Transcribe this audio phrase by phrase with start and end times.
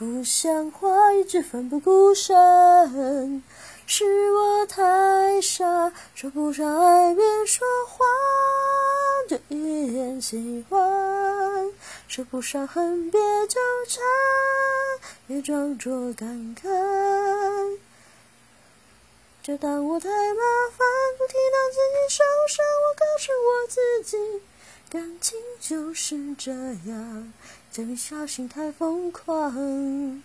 [0.00, 2.34] 不像话，一直奋不顾身，
[3.86, 8.08] 是我太傻，说不上爱别说谎。
[9.28, 10.80] 就一点喜欢，
[12.08, 14.02] 说不上恨，别纠缠，
[15.26, 16.66] 别装作感慨，
[19.42, 20.42] 就当我太麻
[20.78, 22.64] 烦，不停让自己受伤。
[22.64, 24.16] 我告诉我自己，
[24.90, 26.52] 感情就是这
[26.90, 27.32] 样，
[27.70, 30.20] 叫你小心太疯狂。